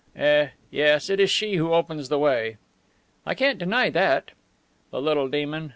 [0.15, 2.57] "Eh, yes, it is she who opens the way."
[3.23, 4.31] "I can't deny that."
[4.89, 5.69] "The little demon!